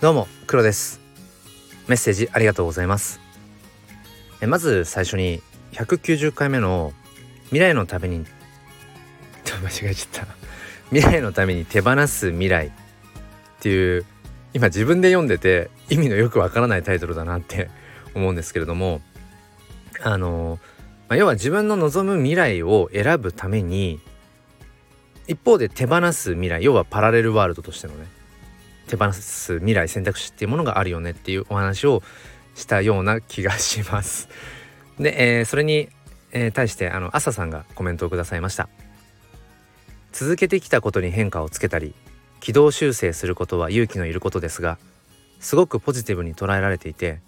[0.00, 0.98] どうも黒です。
[1.86, 3.20] メッセージありがとうございます。
[4.40, 5.42] えまず最初に
[5.72, 6.94] 190回目の
[7.48, 8.24] 未来のために
[9.44, 10.26] 間違えちゃった。
[10.88, 12.68] 未来のために手放す未来。
[12.68, 12.70] っ
[13.60, 14.06] ていう
[14.54, 17.68] 今自分で読んでて意味のよくわからないタイトルだなって
[18.16, 19.02] 思うんですけれども
[20.02, 20.58] あの、
[21.10, 24.00] まあ、要は自分の望む未来を選ぶために
[25.26, 28.19] 一方で手放す未来要はパラレルワールドとしてのね
[28.90, 32.02] 手放す未来選択肢っていうものがあるよねっていうお話を
[32.54, 34.28] したような気がします。
[34.98, 35.88] で、えー、それに、
[36.32, 38.68] えー、対してあの朝さんがコメントをくださいました。
[40.12, 41.94] 続けてきたことに変化をつけたり
[42.40, 44.76] 軌道修正することは勇気のいることですが
[45.38, 47.20] すごくポジティブに捉えられていて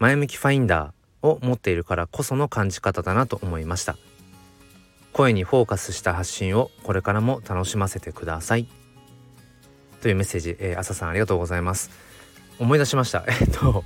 [0.00, 3.96] 前向きファインダーを持っているからこその感じ方だなと思いました
[5.12, 8.66] 声にフォーカスした発信をこれからも楽しませてください
[10.00, 11.90] というメッセージ、えー、朝さんありがとうございます。
[12.58, 13.24] 思い出しました。
[13.28, 13.84] えっと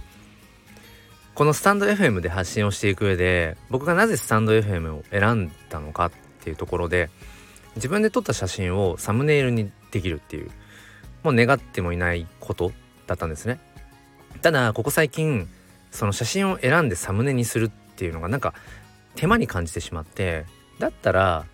[1.34, 7.10] このスタンド FM で発信をしていく上で僕がなぜスタンド FM を選んだのかっていうところで
[7.74, 10.50] 自分で撮った写真をサムネイルにできるっていう
[11.24, 12.70] もう願ってもいないこと
[13.08, 13.58] だったんですね。
[14.42, 15.48] ただここ最近
[15.90, 18.54] その写真を選んでサムネにするっていうのがなんか
[19.16, 20.44] 手間に感じてしまって
[20.78, 21.46] だったら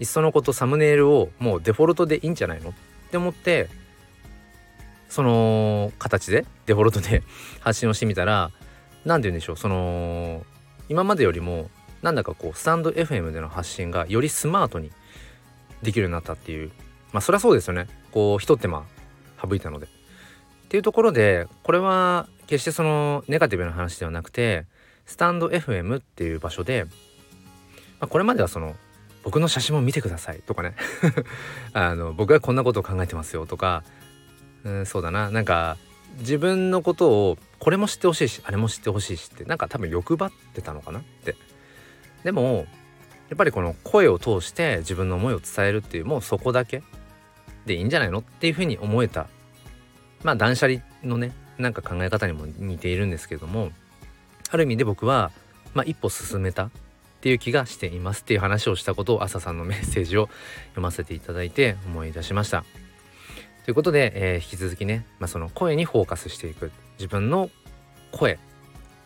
[0.00, 2.72] いっそのことサムネイルをもうデフォルトでいいんじゃないのっ
[3.10, 3.68] て思って
[5.08, 7.22] その形でデフォルトで
[7.60, 8.50] 発信をしてみたら
[9.04, 10.44] 何て言うんでしょうその
[10.88, 11.70] 今までよりも
[12.02, 14.90] なんだかこうスタンド FM での発信がよりスマートに
[15.82, 16.70] できるようになったっていう
[17.12, 18.84] まあそりゃそうですよねこう一手間
[19.42, 19.86] 省いたので。
[19.86, 24.66] っていうところでこれは決してそのネガティブな話ではなくて
[25.06, 26.90] スタンド FM っていう場所で、ま
[28.04, 28.76] あ、これまではその
[29.24, 30.74] 僕の写真も見てくださいとかね
[31.72, 33.82] あの僕はこんなことを考えてますよとか
[34.68, 35.30] うんそうだな。
[35.30, 35.78] なんか
[36.18, 41.34] 自分のことをこれも知ってほしいしあれも知ってほしいしってなんか多分欲張ってたのかなって。
[42.24, 42.66] でも
[43.30, 46.82] やっぱりこの声を通して自分の思いを伝えるっていうもうそこだけ
[47.66, 49.28] でいいんじゃないのっていうふうに思えた。
[50.22, 53.70] まあ断捨離のねなんか考え方にも似ているんですけれども
[54.50, 55.30] ある意味で僕は、
[55.74, 56.70] まあ、一歩進めたっ
[57.20, 60.28] ていう気がしていますっていう話をしたことを朝さんのメッセージを
[60.70, 62.64] 読ませていただいて思い出しました。
[63.68, 66.72] ということで、えー、引き続きね、まあ、その声にフォーカスしていく。
[66.98, 67.50] 自分の
[68.12, 68.38] 声っ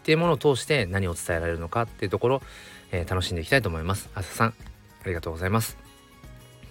[0.04, 2.42] ていうものを通して何を伝えられるのかっていうところ、
[2.92, 4.08] えー、楽しんでいきたいと思います。
[4.14, 4.54] 朝さんあ
[5.06, 5.76] りがとうございます。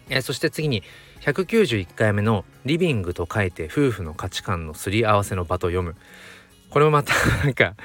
[0.07, 0.84] えー、そして次に
[1.19, 5.97] 191回目の「リビング」と書いて夫婦の価値観のすり合わせの場と読む。
[6.69, 7.13] これもまた
[7.44, 7.75] なんか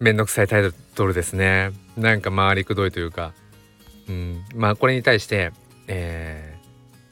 [0.00, 1.70] めんどくさいタイトルですね。
[1.96, 3.34] なんか回りくどいというか。
[4.08, 4.44] うん。
[4.56, 5.52] まあこれに対して
[5.86, 6.58] え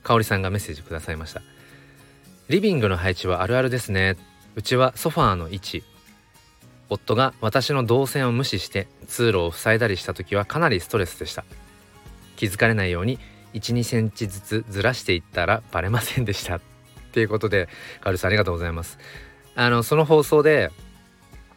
[0.03, 1.54] ー、香織さんがメッセージくださいました。
[2.49, 4.19] リビングの配置はあるあるですね。
[4.55, 5.83] うちはソファーの位置。
[6.91, 11.45] 夫が私の動線を無視して通路を塞いだりした時はかなりストレスでした。
[12.37, 13.19] 気づかれないように
[13.55, 16.57] 12センチずつずらしていったらバレませんでした。
[16.57, 16.61] っ
[17.13, 17.69] ていうことで
[18.03, 18.99] カルさんありがとうございます。
[19.55, 20.71] あのその放送で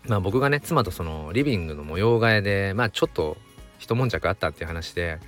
[0.07, 3.35] まあ僕がね妻とそのリビングの模様替えでまあちょっと
[3.77, 5.19] 一悶着あったっていう話で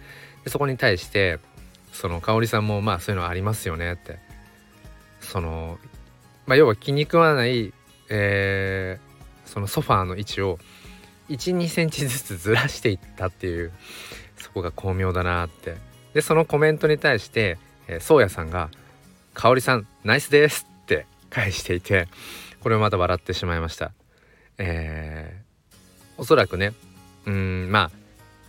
[0.46, 1.40] でそこに対して
[1.92, 4.29] その香織さんもまあそういうのありますよねって
[5.20, 5.78] その、
[6.46, 7.74] まあ、要は気に食わない、
[8.10, 10.60] えー、そのソファーの位置を
[11.30, 13.72] 12センチずつずらしていったっていう
[14.38, 15.76] そこが巧妙だなって。
[16.14, 18.72] でそのコメントに対して、えー、宗谷さんが
[19.36, 22.08] 「香織さんナイスです」って返していて
[22.62, 23.92] これをまた笑ってしまいました。
[24.58, 25.76] えー、
[26.18, 26.74] おそらくね
[27.26, 27.92] うんまあ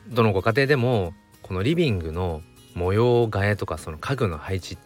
[0.08, 2.42] どのご家庭でもこのリビングの
[2.74, 4.78] 模様替えとかその家具の配置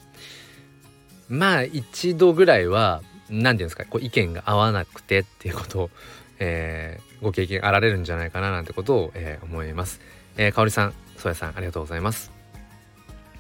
[1.28, 5.90] まあ一度ぐらいは何て言うんですかこう意見が合わなくてっていうことを、
[6.38, 10.00] えー、ご経験あられるんじゃないかななんてことを、えー、思います。
[10.36, 12.30] えー、かおりさん、そやさんありがとうございます。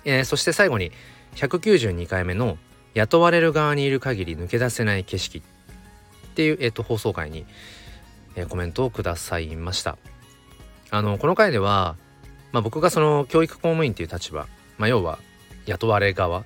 [0.04, 0.92] えー、そして最後に
[1.36, 2.58] 192回目の
[2.94, 5.42] 雇われる側にいる限り抜け出せない景色っ
[6.34, 7.46] ていう、えーと、放送回に、
[8.36, 9.98] えー、コメントをくださいました。
[10.90, 11.96] あのこの回では、
[12.52, 14.46] まあ、僕がその教育公務員っていう立場、
[14.78, 15.18] まあ、要は
[15.66, 16.44] 雇われ側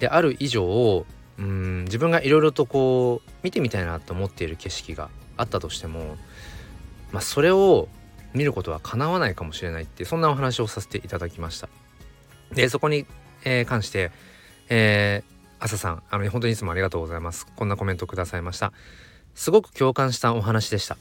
[0.00, 1.06] である以上
[1.38, 6.16] うん自分がいろいろとこう見てみたいなと思っている景色があったとしても、
[7.12, 7.88] まあ、それを
[8.34, 11.68] 見ることはかなわないかもしれないってそんなお話をさせていただきました。
[12.52, 13.06] でそこに、
[13.44, 14.10] えー、関して、
[14.68, 17.46] えー、朝さんあの本当にいつもありがとうございます。
[17.56, 18.72] こんなコメントくださいました。
[19.34, 20.96] すごく共感したお話でした。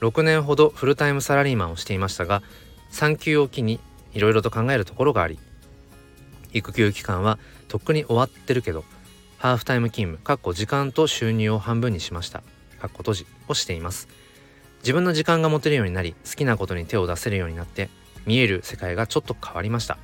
[0.00, 2.42] 6年ほどフルタイムサラリーマンをしていましたが
[2.90, 3.80] 産休を機に
[4.14, 5.38] いろいろと考えるところがあり
[6.52, 7.38] 育休期間は
[7.68, 8.84] とっくに終わってるけど
[9.38, 12.42] ハーフタイム勤務かっこ時間と収入を半分にしました。
[12.78, 14.08] かっこ閉じをしています。
[14.82, 17.90] 自分の時間が持てるようになり好きなことに手を出せるようになって
[18.26, 19.98] 見える世界がちょっと変わりました。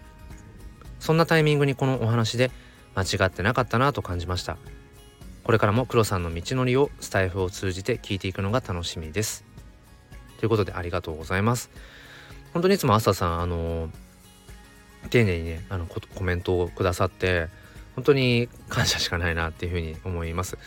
[1.00, 2.50] そんなタイミングにこのお話で
[2.94, 4.56] 間違ってなかったなと感じました。
[5.44, 9.44] これからも黒さんの道のりをスタイフを通じて聞いていくのが楽しみです。
[10.38, 11.70] ということでありがとうございます。
[12.52, 13.90] 本当にいつも朝さんあの
[15.06, 17.48] 丁寧にねあのコメントをくださって
[17.94, 20.58] 本当に感謝しかないなっていうふうに思います。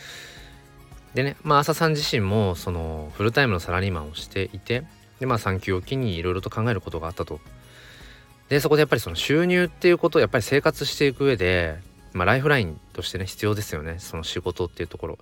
[1.14, 4.84] でねまあ朝さん自身もそのフルタイムのサラリーマンをしていて
[5.18, 7.40] でまあ産休を機にいろいろと考えることがあったと。
[8.48, 11.78] でそこでやっぱりその収入っていうことをやっぱり生活していく上で
[12.12, 13.96] まあライフラインとしてね必要ですよね。
[13.98, 15.18] その仕事っていうところ。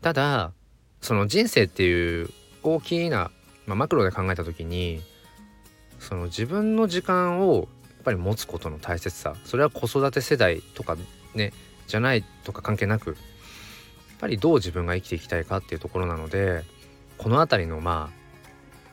[0.00, 0.52] ただ
[1.00, 2.30] その人生っていう
[2.62, 3.30] 大きな、
[3.66, 5.00] まあ、マクロで考えた時に
[5.98, 7.68] その自分の時間を
[8.02, 10.96] ぱり持つことの大切さそれは子育て世代とか
[11.34, 11.52] ね
[11.86, 13.16] じゃないとか関係なくやっ
[14.18, 16.62] ぱりどう自分が生きていきたいかっていうところなので
[17.18, 18.22] この辺りのまあ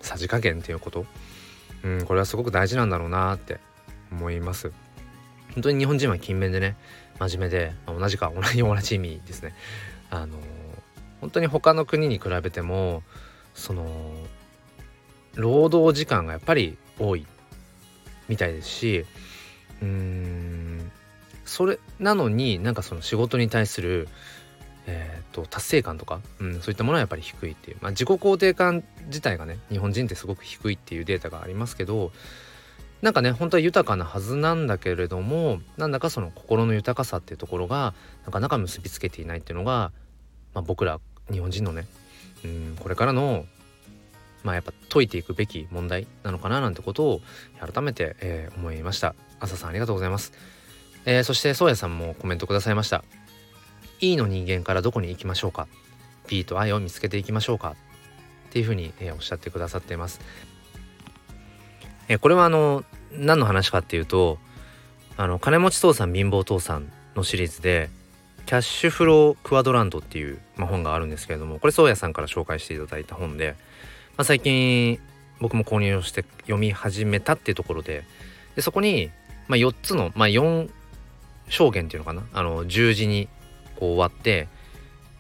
[0.04, 1.06] さじ加減っていうこと、
[1.84, 3.60] うん、これはすごく大事なんだろうなって
[4.12, 4.72] 思います。
[5.54, 6.76] 本当に日本人は勤勉でね
[7.20, 9.54] 真面目で、ま、同じか同じ同じ意味ですね。
[10.10, 10.38] あの
[11.22, 13.04] 本当に他の国に比べても
[13.54, 14.14] その
[15.36, 17.26] 労働時間がやっぱり多い
[18.30, 19.06] みたいですし
[19.82, 20.92] うーん
[21.46, 24.08] それなのになんかその仕事に対する
[24.92, 32.12] えーと、達成感とか、うん、そういったものはやっぱり低いっていう、まあ、自己肯定感自体がね日本人ってすごく低いっていうデータがありますけど
[33.04, 37.94] なんかね本当は豊かなはずなんだけれどもなんだかその心の豊かさっていうところが
[38.26, 39.92] なかなか結びつけていないっていうのが、
[40.54, 41.00] まあ、僕ら
[41.32, 41.86] 日本人のね、
[42.44, 43.46] うん、これからの
[44.44, 47.22] まあやっぱ解いていくべき問題なのかななんてことを
[47.60, 49.16] 改めて、えー、思いました。
[49.40, 50.34] 朝さんありがとうございます、
[51.06, 53.04] えー、そして宗谷さんもコメントくださいました。
[54.02, 55.68] E の人間からどこに行きましょうか。
[56.28, 57.76] B と I を見つけていきましょうか。
[58.50, 60.20] っていうふうに、えー、おっしゃってくださっています。
[62.08, 64.40] えー、これはあの何の話かっていうと
[65.18, 67.90] あの金持ち父さん貧乏父さんのシリーズで
[68.46, 73.56] キャッシュフロークワドランドっていう、まあ、本があるんですけれどもこれ宗谷さんから紹介していただいた本で、
[74.20, 75.00] まあ、最近
[75.40, 78.04] 僕も購入をして読み始めたっていうところで
[78.54, 79.12] でそこに、
[79.48, 80.70] まあ、4つの、まあ、4
[81.48, 82.24] 証言っていうのかな？
[82.34, 83.30] あの十字に
[83.78, 84.50] こう割って、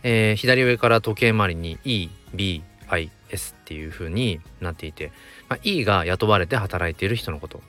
[0.03, 2.61] えー、左上から時計回りに EBIS
[3.01, 3.05] っ
[3.63, 5.13] ていう風になっていて、
[5.47, 7.61] まあ、E が雇われて働いている人のこと。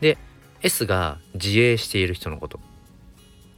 [0.00, 0.18] で
[0.62, 2.60] S が自営している人のこと。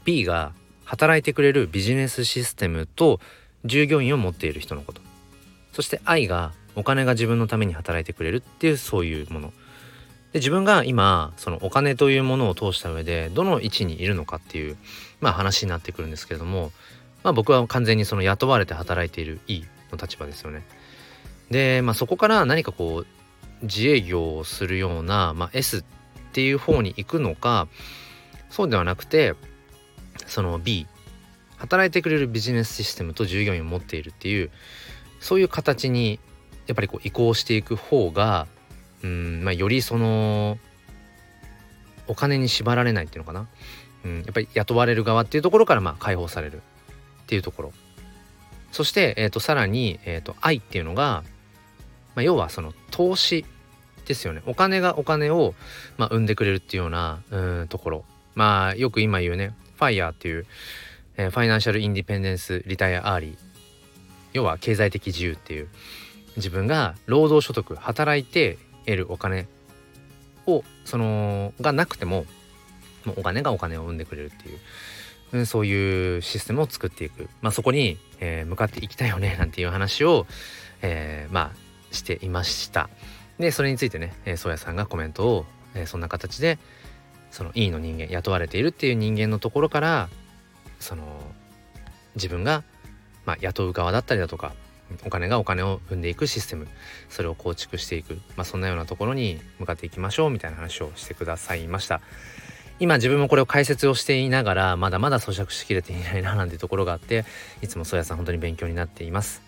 [0.07, 0.55] B が
[0.87, 3.21] 働いてくれるビジネスシステムと
[3.67, 5.03] 従業員を持っている人のこと。
[5.75, 9.53] そして I がお金が自分のために働いてくれるっていうそういうもの
[10.33, 14.77] で自分が今そのお金というものを通した上でどの位置にいるのかっていう
[15.21, 16.71] まあ話になってくるんですけれども
[17.25, 20.65] まあ僕は完全にその雇われて働いている E の立場ですよね。
[21.51, 23.07] でまあそこから何かこう
[23.65, 25.85] 自営業をするような、まあ、S っ
[26.33, 27.67] ていう方に行くのか
[28.51, 29.35] そうではなくて
[30.27, 30.87] その B
[31.57, 34.51] 働いてくれるビジネスシステムと従業員を持っているっていう
[35.19, 36.21] そういう形に
[36.69, 38.47] やっぱりこう移行していく方が
[39.03, 40.59] うんまあ、よりその
[42.07, 43.47] お金に縛られないっていうのかな、
[44.05, 46.61] うん、やっぱり雇われる側っていうところからまあ解放されるっ
[47.27, 47.73] ていうところ。
[48.73, 51.23] そして、えー、とさらに、えー、と愛っていうのが、
[52.15, 53.47] まあ、要はその投資
[54.07, 54.43] ですよね。
[54.47, 55.55] お金がお金を、
[55.97, 58.05] まあ、生んでくれるっていうようなうんところ。
[58.35, 60.47] まあよく今言うね FIRE っていう、
[61.17, 63.37] えー、ファイナンシャルインディペンデンスリタイアアーリー。
[64.33, 65.69] 要は経済的自由っていう。
[66.39, 69.47] 自分が労働所得働いて得るお金
[70.47, 72.25] をそのがなくても
[73.05, 74.49] もうお金がお金を生んでくれるって
[75.37, 80.27] いう、そういうシステムを作っていく、まあ、そこに、えー、向かっていきたいよねなんていう話を、
[80.83, 82.89] えー、まあしていました。
[83.39, 86.59] でそれについてね、えー、宗谷さんがコメントを、えー、そんな形で
[87.31, 90.09] その E の人間雇われているっていう人間のところから
[90.81, 91.05] その
[92.15, 92.65] 自分が、
[93.27, 94.55] まあ、雇う側だったりだとか
[95.05, 96.67] お金がお金を生んでいくシステム。
[97.09, 102.01] それを構築していく、まあ、そんなようなところに向かっていきましょうみたいな話をしてくださいました。
[102.81, 107.25] 今自分もこれを解説をしていながらまだまだ咀嚼しきれていないななんてところがあって
[107.61, 109.43] いつもそうやさん本当に勉強になっています。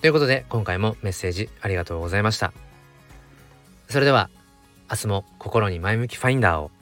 [0.00, 2.52] ということで今回もメッセージありがとうございました。
[3.88, 4.30] それでは
[4.90, 6.72] 明日も心に前向きファインダーを